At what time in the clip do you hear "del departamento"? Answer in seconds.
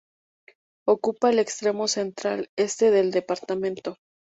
2.89-3.97